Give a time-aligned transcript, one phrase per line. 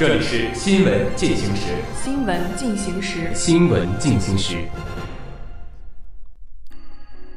[0.00, 1.74] 这里是新闻进行时。
[2.02, 3.34] 新闻进行时。
[3.34, 4.56] 新闻进行时。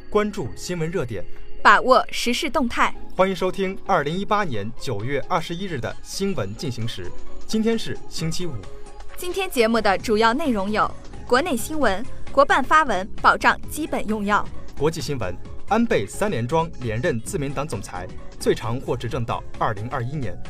[0.10, 1.26] 关注新闻热点，
[1.62, 2.96] 把握时事动态。
[3.18, 7.12] 欢迎收听二零一八年九月二十一日的新闻进行时。
[7.46, 8.54] 今天是星期五。
[9.18, 10.90] 今天节目的主要内容有：
[11.28, 12.02] 国内新闻，
[12.32, 14.42] 国办发文保障基本用药；
[14.80, 15.36] 国际新闻，
[15.68, 18.08] 安倍三连庄连任自民党总裁，
[18.40, 20.42] 最长或执政到二零二一年。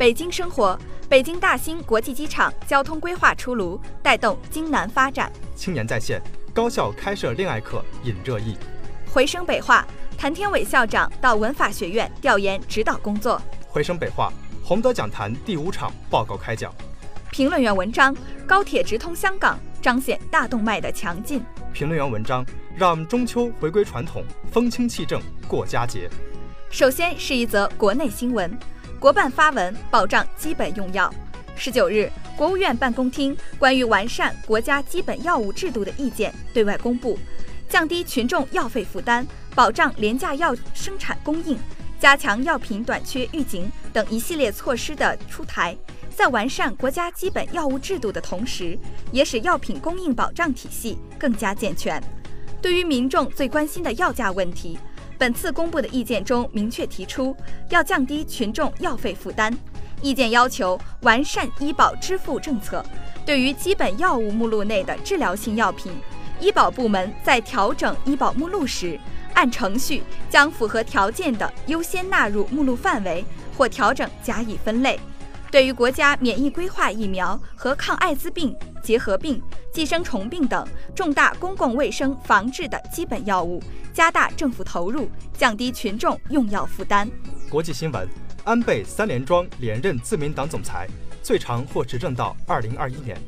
[0.00, 0.78] 北京生活，
[1.10, 5.30] 北京大兴国际机场交通规划出炉，带动京南发展。
[5.54, 6.22] 青年在线，
[6.54, 8.56] 高校开设恋爱课引热议。
[9.12, 13.38] 回声北化，谭天伟校长到文法学院调研指导工作。
[13.68, 14.32] 回声北化，
[14.64, 16.74] 洪德讲坛第五场报告开讲。
[17.30, 21.44] 评论员文章：高铁直通香港，彰显大动脉的强劲。
[21.74, 22.42] 评论员文章：
[22.74, 26.08] 让中秋回归传统，风清气正过佳节。
[26.70, 28.58] 首先是一则国内新闻。
[29.00, 31.10] 国办发文保障基本用药。
[31.56, 37.18] 十九日，国务院办公厅关于完善国家基本药物制度的意见对外公布，
[37.66, 41.58] 降低群众药费负担，保障廉价药生产供应，
[41.98, 45.74] 加强药品短缺预警等一系列措施的出台，
[46.14, 48.78] 在完善国家基本药物制度的同时，
[49.12, 52.02] 也使药品供应保障体系更加健全。
[52.60, 54.78] 对于民众最关心的药价问题。
[55.20, 57.36] 本次公布的意见中明确提出，
[57.68, 59.54] 要降低群众药费负担。
[60.00, 62.82] 意见要求完善医保支付政策，
[63.26, 65.92] 对于基本药物目录内的治疗性药品，
[66.40, 68.98] 医保部门在调整医保目录时，
[69.34, 73.22] 按程序将符合条件的优先纳入目录范围，
[73.58, 74.98] 或调整加以分类。
[75.50, 83.60] 对于国家免疫规划疫苗和抗艾滋病、结核病、寄生虫病等重大公共卫生防治的基本药物，
[83.92, 87.10] 加大政府投入，降低群众用药负担。
[87.48, 88.08] 国际新闻：
[88.44, 90.86] 安倍三连庄连任自民党总裁，
[91.20, 93.20] 最长或执政到二零二一年。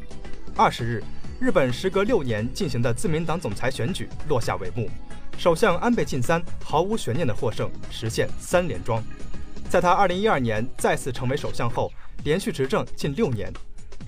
[0.55, 1.03] 二十日，
[1.41, 4.89] 日本时隔六年进行的自民党总裁选举落下帷幕，
[5.37, 9.03] 首相安倍晋三毫无悬念的获胜，实现三连庄。
[9.69, 11.91] 在他二零一二年再次成为首相后。
[12.25, 13.53] 连续执政近六年，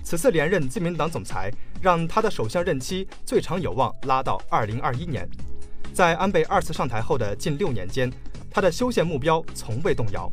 [0.03, 5.27] 此次连任自民党总裁，让他的首相任期最长有望拉到二零二一年。
[5.93, 8.11] 在安倍二次上台后的近六年间，
[8.51, 10.31] 他的修宪目标从未动摇。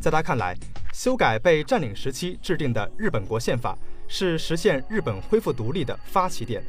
[0.00, 0.56] 在他看来，
[0.92, 6.62] 修改被占领时期制定的日本国宪法是实现日本恢复独立的发起点，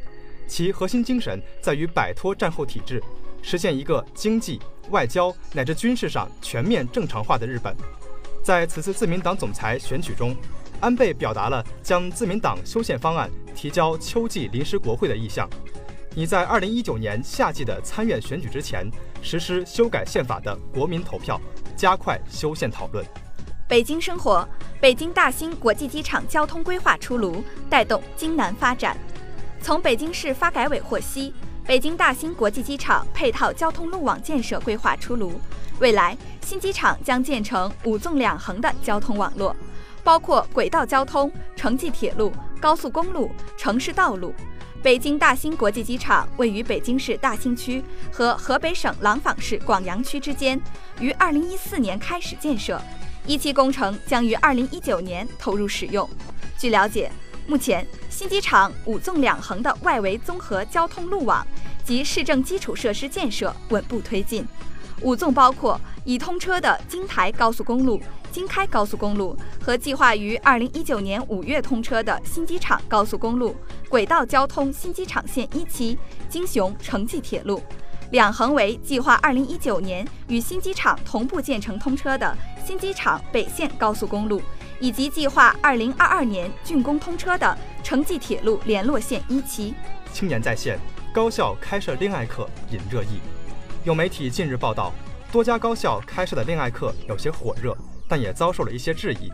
[0.47, 3.01] 其核心精神在于摆脱战后体制，
[3.41, 7.75] 实现一个经济、外交乃至军事上全面正常化的日本。
[8.45, 10.35] 在此次自民党总裁选举中，
[10.79, 15.49] 安倍表达了将自民党修宪方案提交秋季临时国会的意向，
[16.13, 18.87] 拟在二零一九年夏季的参院选举之前
[19.19, 21.41] 实施修改宪法的国民投票，
[21.75, 23.03] 加快修宪讨论。
[23.67, 24.47] 北京生活，
[24.79, 28.95] 北京大兴国际机场交通规划出炉，带动京南发展。
[29.59, 31.33] 从北京市发改委获悉，
[31.67, 35.33] 北京大兴国际机场配套交通路网建设规划出炉。
[35.79, 39.55] 未来新机场将建成五纵两横的交通网络，
[40.03, 42.31] 包括轨道交通、城际铁路、
[42.61, 44.33] 高速公路、城市道路。
[44.83, 50.61] 北京大兴国际机场位于北京市大兴区和河北省廊坊市广阳区之间，
[50.99, 52.79] 于二零一四年开始建设，
[53.25, 56.07] 一期工程将于二零一九年投入使用。
[56.59, 57.11] 据了解，
[57.47, 61.45] 目前新机场五纵两横的外围综合交通路网
[61.83, 64.45] 及市政基础设施建设稳步推进。
[65.01, 68.01] 五纵包括已通车的京台高速公路、
[68.31, 73.55] 京开高速公路和计划于二零一九年五月通车的新机场高速公路
[73.89, 75.97] 轨道交通新机场线一期、
[76.29, 77.59] 京雄城际铁路；
[78.11, 82.35] 两横为计划二零一九年与新机场同步建成通车的
[82.65, 84.41] 新机场北线高速公路，
[84.79, 89.73] 以及计划二零二二年竣工通车的城际铁路联络线一期。
[90.11, 90.79] 青年在线，
[91.13, 93.19] 高校开设恋爱课引热议。
[93.83, 94.91] 有媒体近日报道，
[95.31, 97.75] 多家高校开设的恋爱课有些火热，
[98.07, 99.31] 但也遭受了一些质疑。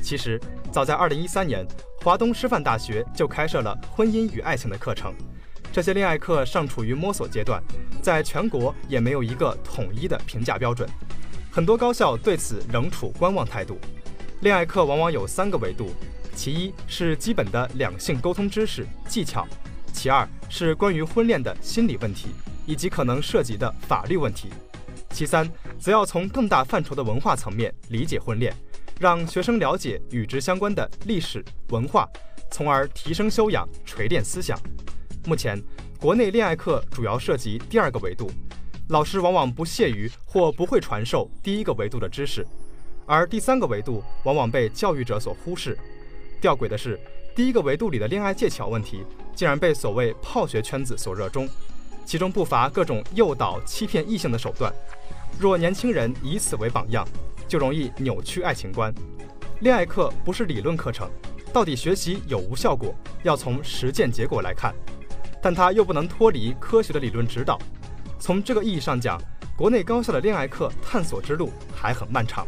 [0.00, 0.40] 其实，
[0.70, 1.66] 早在2013年，
[2.02, 5.12] 华东师范大学就开设了婚姻与爱情的课程。
[5.72, 7.62] 这些恋爱课尚处于摸索阶段，
[8.00, 10.88] 在全国也没有一个统一的评价标准。
[11.50, 13.78] 很多高校对此仍处观望态度。
[14.40, 15.90] 恋爱课往往有三个维度：
[16.32, 19.44] 其一是基本的两性沟通知识技巧。
[19.92, 22.28] 其二是关于婚恋的心理问题
[22.64, 24.48] 以及可能涉及的法律问题，
[25.10, 25.50] 其三
[25.80, 28.54] 则要从更大范畴的文化层面理解婚恋，
[29.00, 32.08] 让学生了解与之相关的历史文化，
[32.52, 34.56] 从而提升修养、锤炼思想。
[35.26, 35.60] 目前，
[35.98, 38.30] 国内恋爱课主要涉及第二个维度，
[38.90, 42.46] 老师往往不屑于或不会传授第一个维度的知识，
[43.08, 45.76] 而第三个维度往往被教育者所忽视。
[46.42, 47.00] 吊诡的是，
[47.34, 49.02] 第一个维度里的恋爱技巧问题，
[49.34, 51.48] 竟然被所谓泡学圈子所热衷，
[52.04, 54.70] 其中不乏各种诱导、欺骗异性的手段。
[55.40, 57.08] 若年轻人以此为榜样，
[57.48, 58.94] 就容易扭曲爱情观。
[59.60, 61.10] 恋爱课不是理论课程，
[61.50, 64.74] 到底学习有无效果，要从实践结果来看。
[65.42, 67.58] 但它又不能脱离科学的理论指导。
[68.18, 69.18] 从这个意义上讲，
[69.56, 72.46] 国内高校的恋爱课探索之路还很漫长。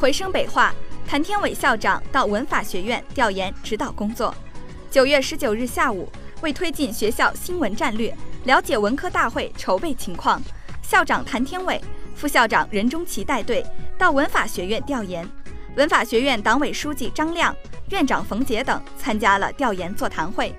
[0.00, 0.74] 回声北话，
[1.06, 4.34] 谭天伟校长到文法学院调研指导工作。
[4.90, 6.10] 九月十九日下午，
[6.40, 10.40] 为推进学校新闻战略，了解文科大会筹备情况，
[10.80, 11.78] 校长谭天伟、
[12.14, 13.62] 副校长任中奇带队
[13.98, 15.28] 到文法学院调研。
[15.76, 17.54] 文法学院党委书记张亮、
[17.90, 20.54] 院长冯杰等参加了调研座谈会。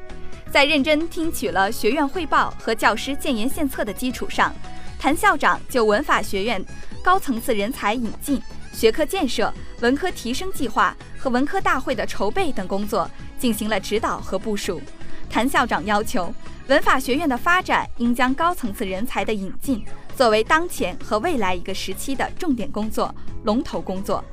[0.52, 4.54] 在认真听取了学院汇报和教师建言献策的基础上，
[5.00, 6.64] 谭校长就文法学院
[7.02, 8.40] 高层次人才引进、
[8.74, 14.82] 学科建设、文科提升计划和文科大会的筹备等工作进行了指导和部署。
[15.30, 16.34] 谭校长要求，
[16.68, 19.84] 文法学院的发展应将高层次人才的引进
[20.16, 23.14] 作为当前和未来一个时期的重点工作、
[23.44, 24.24] 龙头工作。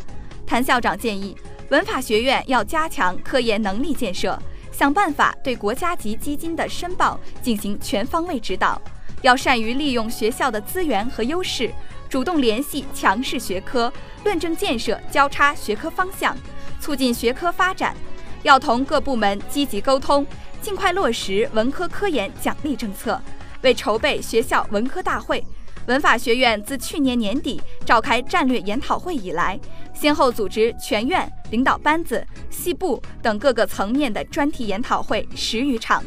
[0.46, 1.36] 谭校长建议，
[1.70, 4.38] 文法学院要加强科研能力建设。
[4.70, 8.80] 想办法对国家级基金的申报进行全方位指导，
[9.22, 11.70] 要善于利用学校的资源和优势，
[12.08, 13.92] 主动联系强势学科，
[14.24, 16.36] 论证建设交叉学科方向，
[16.80, 17.94] 促进学科发展。
[18.42, 20.24] 要同各部门积极沟通，
[20.62, 23.20] 尽快落实文科科研奖励政策。
[23.62, 25.44] 为筹备学校文科大会。
[25.86, 29.58] 文法学院自去年年底召开战略研讨会以来，
[29.94, 36.04] 先后组织全院领导班子、系部等各个层面的专题研讨会十余场，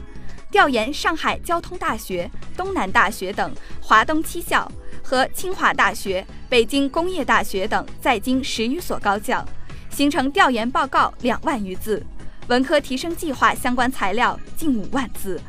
[0.51, 4.69] 调研上海交通大学、东南大学等华东七校
[5.01, 9.43] 和清华大学、北京工业大学等在京十余所高校，
[9.89, 12.05] 形成调研报告两万余字，
[12.49, 15.39] 文科提升计划相关材料近五万字。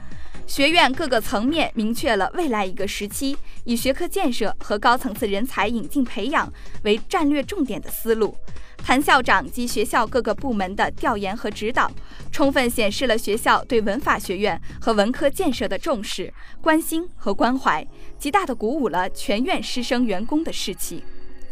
[0.47, 6.53] 学院各个层面明确了未来一个时期以学科建设和高层次人才引进培养
[6.83, 8.37] 为战略重点的思路。
[8.85, 11.91] 谭校长及学校各个部门的调研和指导，
[12.33, 17.87] 充分显示了学校对文法学院和文科建设的重视、关心和关怀，
[18.19, 21.03] 极大地鼓舞了全院师生员工的士气。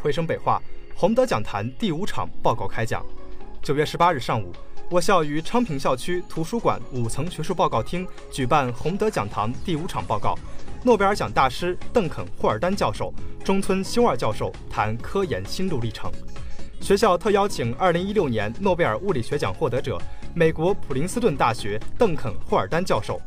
[0.00, 0.61] 回声北话，
[0.94, 3.05] 洪德讲坛第五场报告开讲。
[3.62, 4.53] 九月十八日上午。
[4.91, 10.37] 我校于昌平校区图书馆五层学术报告厅举办洪德讲堂第五场报告，
[10.82, 16.11] 诺贝尔奖大师邓肯·霍尔丹教授、中村修二教授谈科研心路历程。
[16.81, 20.00] 学校特邀请2016年诺贝尔物理学奖获得者、
[20.35, 23.21] 美国普林斯顿大学邓肯·霍尔丹教授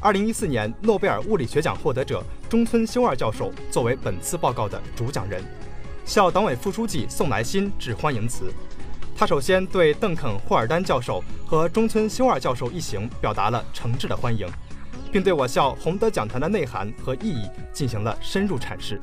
[0.00, 5.42] ，2014年诺贝尔物理学奖获得者中村修二教授作为本次报告的主讲人。
[6.06, 8.52] 校党委副书记宋来新致欢迎词。
[9.16, 14.48] 他首先对邓肯·霍尔丹教授和中村修二教授一行表达了诚挚的欢迎，
[15.12, 18.98] 并对我校洪德讲坛的内涵和意义进行了深入阐释。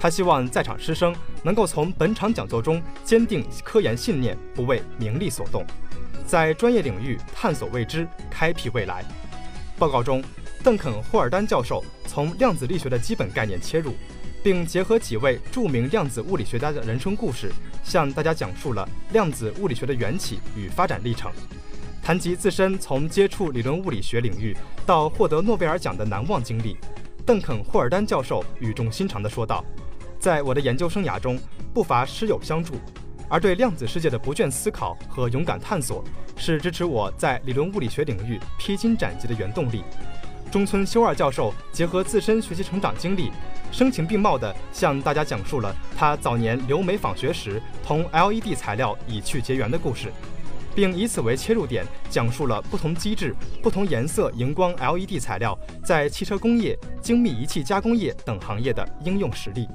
[0.00, 1.14] 他希望在场师生
[1.44, 5.64] 能够从本场讲座中坚定科研信念，不为名利所动，
[6.26, 9.04] 在专业领域探索未知，开辟未来。
[9.78, 10.24] 报告中，
[10.64, 13.94] 邓肯·霍尔丹教授从量子力学的基本概念切入。
[14.42, 17.52] 并结合几位著名量子物理学家的人生故事，
[17.84, 21.30] 向大家讲述了量子物理学的缘起与发展历程，
[22.02, 26.78] 谈及自身从接触理论物理学领域到获得诺贝尔奖的难忘经历。
[27.26, 29.62] 邓肯·霍尔丹教授语重心长地说道
[30.20, 31.40] ：“在我的研究生涯中，
[31.72, 32.74] 不乏师友相助，
[33.26, 36.04] 而对量子世界的不倦思考和勇敢探索，
[36.36, 39.82] 是支持我在理论物理学领域披荆斩棘的原动力。”
[40.52, 43.30] 中村修二教授结合自身学习成长经历。
[43.72, 50.12] 声情并茂地向大家讲述了他早年留美访学时同 LED 材料以去结缘的故事，
[50.74, 59.68] 并以此为切入点，讲述了不同机制、不同颜色荧光 LED 材料在汽车工业、精密仪器加工业等行业的应用实例。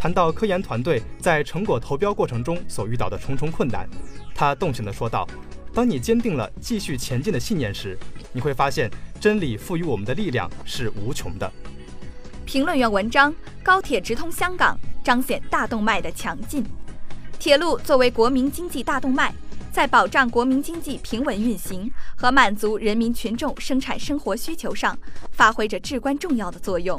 [0.00, 3.86] 谈到科研团队在成果投标过程中所遇到的重重困难，
[4.34, 5.28] 他动情地说道
[5.74, 7.98] ：“当你坚定了继续前进的信念时，
[8.32, 8.90] 你会发现
[9.20, 11.52] 真理赋予我们的力量是无穷的。”
[12.46, 16.64] 评论员文章：高铁直通香港，彰显大动脉的强劲。
[17.38, 19.34] 铁路作为国民经济大动脉，
[19.70, 24.98] 在保障国民经济平稳运行和满足人民群众生产生活需求上
[25.32, 26.98] 发挥着至关重要的作用。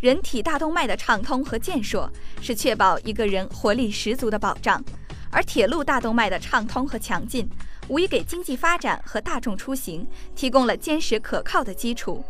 [0.00, 2.10] 人体大动脉的畅通和健硕
[2.42, 4.82] 是确保一个人活力十足的保障，
[5.30, 7.48] 而铁路大动脉的畅通和强劲，
[7.88, 12.22] 无疑给经济发展和大众出行提供了坚实可靠的基础。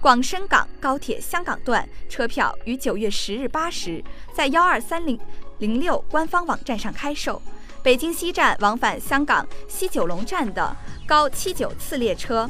[0.00, 5.18] 广深港高铁香港段车票于九月十日八时在幺二三零
[5.58, 7.42] 零六官方网站上开售。
[7.82, 12.48] 北京西站往返香港西九龙站的高七九次列车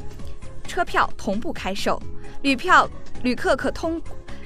[0.67, 1.99] 车票同步开售，
[2.43, 2.87] 旅票
[3.23, 4.00] 旅客可通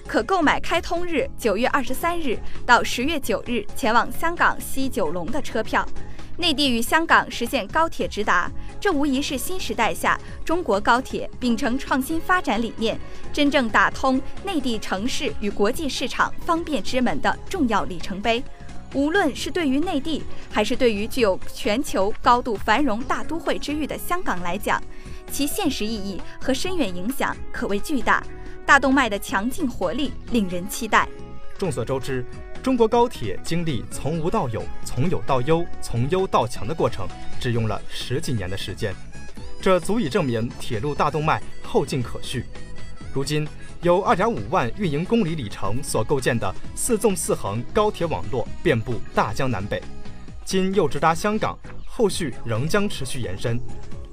[0.07, 5.87] 可购买开通日九月二十三日到十月九日前往香港西九龙的车票。
[6.39, 12.99] 内地与香港实现高铁直达，这无疑是新时代下中国高铁秉承创新发展理念，
[13.33, 18.43] 真正打通内地城市与国际市场方便之门的重要里程碑。
[18.95, 24.83] 无论是对于内地，还是对于具有全球高度繁荣大都会之誉的香港来讲，
[25.31, 28.23] 其现实意义和深远影响可谓巨大。
[28.67, 31.09] 大动脉的强劲活力令人期待。
[31.59, 32.25] 众所周知。
[32.63, 37.09] 中国高铁经历从无到有、从有到优、从优到强的过程，
[37.41, 38.95] 只用了十几年的时间，
[39.61, 42.45] 这足以证明铁路大动脉后劲可续。
[43.13, 43.49] 如今，
[43.81, 49.83] 有2.5万运营公里里程所构建的四纵四横高铁网络遍布大江南北，
[50.45, 53.61] 今又直达香港，后续仍将持续延伸，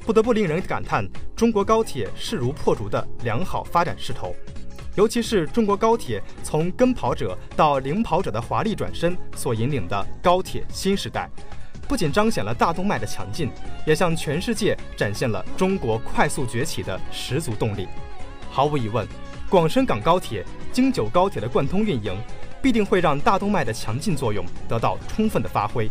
[0.06, 4.36] 不得不令人感叹中国高铁势如破竹的良好发展势头。
[4.96, 11.30] 尤其是中国高铁从跟跑者到领跑者的华丽转身所引领的高铁新时代，
[11.88, 13.50] 不仅彰显了大动脉的强劲，
[13.86, 17.88] 也向全世界展现了中国快速崛起的十足动力。
[18.50, 19.08] 毫无疑问，
[19.48, 22.18] 广深港高铁、京九高铁的贯通运营，
[22.62, 25.90] 必定会让大动脉的强劲作用得到充分的发挥，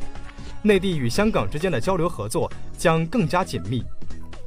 [0.60, 3.84] 内地与香港之间的交流合作将更加紧密。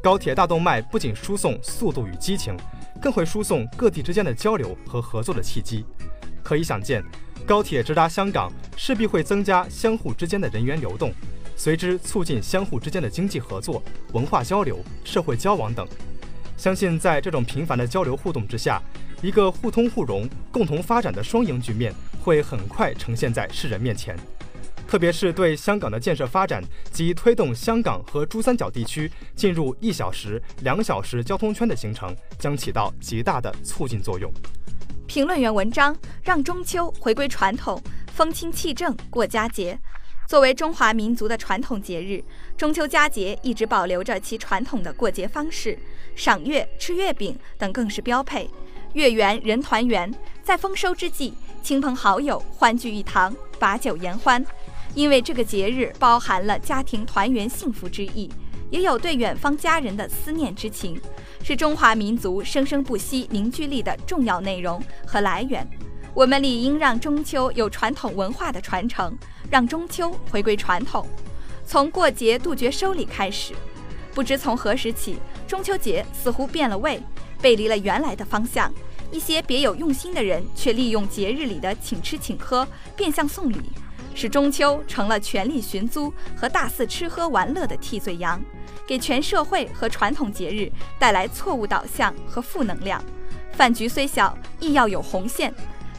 [0.02, 2.58] 高铁大动脉不仅输送速度与激情。
[3.02, 5.84] 更会输送各地之间的交流和合作的契机，
[6.44, 7.04] 可以想见，
[7.48, 11.12] 高铁直达香港势必会增加相互之间的人员流动，
[11.56, 13.82] 随之促进相互之间的经济合作、
[14.14, 15.88] 文化交流、社会交往等。
[16.56, 18.80] 相信在这种频繁的交流互动之下，
[19.24, 24.16] 一个互通互融、共同发展的双赢局面会很快呈现在世人面前。
[24.92, 34.30] 特别是对香港的建设发展及推动香港和珠三角地区进入一小时、两小时交通圈的形成，将起到极大的促进作用。
[35.08, 39.80] 评论员文章让中秋回归传统，风清气正过佳节。
[40.28, 42.22] 作为中华民族的传统节日，
[42.58, 45.80] 中秋佳节一直保留着其传统的过节方式，
[46.18, 48.50] 赏月、吃月饼等更是标配。
[48.92, 51.34] 月圆人团圆，在丰收之际，
[51.64, 54.46] 亲朋好友欢聚一堂，把酒言欢。
[54.94, 58.30] 因为这个节日包含了家庭团圆幸福之意，
[58.70, 61.00] 也有对远方家人的思念之情，
[61.44, 65.66] 是中华民族生生不息凝聚力的重要内容和来源。
[66.14, 69.18] 我们理应让中秋有传统文化的传承，
[69.50, 71.08] 让中秋回归传统。
[71.66, 73.54] 从过节杜绝收礼开始，
[74.14, 75.18] 不知从何时起，
[75.48, 77.02] 中秋节似乎变了味，
[77.42, 78.70] 背离了原来的方向。
[79.10, 83.62] 一些别有用心的人却利用节日里的请吃请喝，变相送礼。
[84.14, 88.42] 使中秋成了权力寻租和大肆吃喝玩乐的替罪羊，
[88.88, 93.04] 给全社会和传统节日带来错误导向和负能量。
[93.54, 95.54] 饭局虽小，亦要有红线。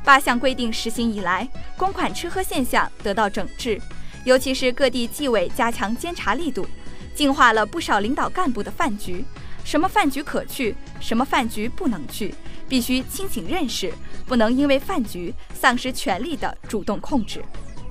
[0.05, 3.81] 八项规定实行以来，公款吃喝现象得到整治，
[4.25, 6.67] 尤其是各地纪委加强监察力度，
[7.15, 9.25] 净化了不少领导干部的饭局。
[9.65, 12.35] 什么饭局可去，什么饭局不能去，
[12.69, 13.95] 必须清醒认识，
[14.27, 17.41] 不能因为饭局丧失权力的主动控制。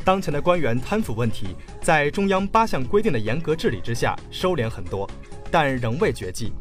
[0.03, 5.09] 当前的官员贪腐问题，在中央八项规定的严格治理之下收敛很多，
[5.51, 6.51] 但仍未绝迹。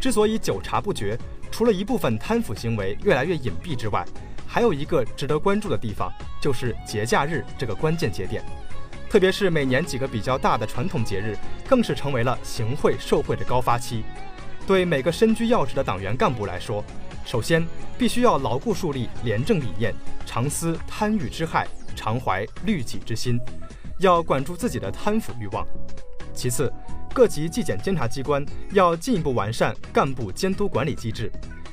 [0.00, 1.18] 之所以久查不绝，
[1.50, 4.04] 除了一部分贪腐行为越来越隐蔽之外，
[4.46, 8.44] 还有一个值得关注的地方，就是节假日这个关键节点。
[9.10, 11.36] 特别是每年几个比较大的传统节日，
[11.68, 14.04] 更是成为了行贿受贿的高发期。
[14.66, 16.84] 对每个身居要职的党员干部来说，
[17.24, 17.66] 首先
[17.98, 19.92] 必须要牢固树立廉政理念，
[20.24, 21.66] 常思贪欲之害。
[21.94, 23.38] 常怀律己之心，
[23.98, 25.66] 要管住自己的贪腐欲望。
[26.34, 26.72] 其次，
[27.12, 31.30] 各级纪检监察机关要进一步完善干部监督管理机制，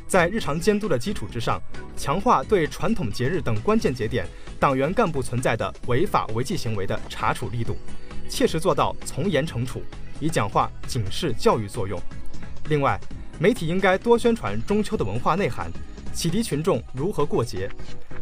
[0.08, 1.60] 在日常监督的基础之上，
[1.98, 4.28] 强化对传统节日等关键节点
[4.60, 7.76] 党员干部存在的违法违纪行为的查处力度，
[8.30, 9.82] 切实做到从严惩处，
[10.20, 12.00] 以讲话警示教育作用。
[12.70, 13.00] 另外，
[13.40, 15.72] 媒体应该多宣传中秋的文化内涵，
[16.14, 17.68] 启迪群众如何过节。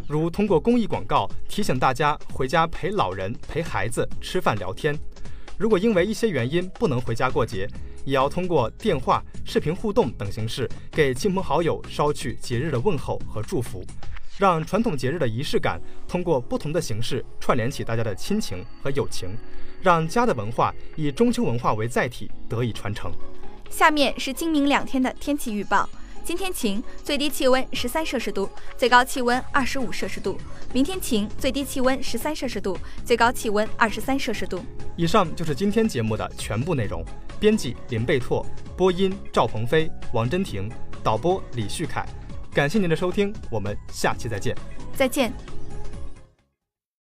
[0.10, 4.98] 如通过公益广告提醒大家回家陪老人、陪孩子吃饭聊天，
[5.56, 7.70] 如果因为一些原因不能回家过节，
[8.06, 13.86] 也要通过电话、视频互动等形式给亲朋好友捎去节日的问候和祝福，
[14.40, 19.30] 让传统节日的仪式感通过不同的形式串联起大家的亲情和友情，
[19.80, 23.12] 让家的文化以中秋文化为载体得以传承。
[23.70, 25.88] 下面是今明两天的天气预报。
[26.24, 30.38] 今天晴，最低气温十三摄氏度，最高气温二十五摄氏度。
[30.74, 34.62] 明天晴，最低气温十三摄氏度，最高气温二十三摄氏度。
[34.96, 37.04] 以上就是今天节目的全部内容。
[37.40, 38.46] 编辑林贝拓，
[38.76, 40.70] 播音赵鹏飞、王真婷，
[41.04, 42.06] 导播李旭凯。
[42.54, 44.56] 感谢您的收听，我们下期再见。
[44.96, 45.59] 再见。